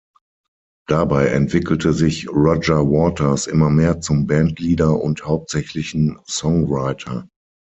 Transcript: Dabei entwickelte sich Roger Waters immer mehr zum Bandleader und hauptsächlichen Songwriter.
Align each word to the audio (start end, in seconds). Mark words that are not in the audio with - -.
Dabei 0.89 1.27
entwickelte 1.27 1.93
sich 1.93 2.27
Roger 2.29 2.85
Waters 2.87 3.45
immer 3.45 3.69
mehr 3.69 3.99
zum 4.01 4.25
Bandleader 4.25 4.99
und 4.99 5.25
hauptsächlichen 5.27 6.17
Songwriter. 6.27 7.27